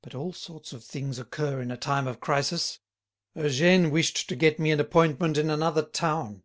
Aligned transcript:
But 0.00 0.14
all 0.14 0.32
sorts 0.32 0.72
of 0.72 0.82
things 0.82 1.18
occur 1.18 1.60
in 1.60 1.70
a 1.70 1.76
time 1.76 2.06
of 2.06 2.18
crisis. 2.18 2.78
Eugène 3.36 3.90
wished 3.90 4.26
to 4.30 4.34
get 4.34 4.58
me 4.58 4.70
an 4.70 4.80
appointment 4.80 5.36
in 5.36 5.50
another 5.50 5.82
town. 5.82 6.44